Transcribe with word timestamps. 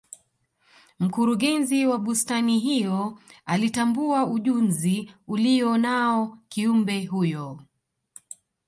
mkurugenzi 0.99 1.85
wa 1.85 1.97
bustani 1.97 2.59
hiyo 2.59 3.19
alitambua 3.45 4.25
ujunzi 4.27 5.11
aliyo 5.33 5.77
nao 5.77 6.37
kiumbe 6.49 7.05
huyo 7.05 7.59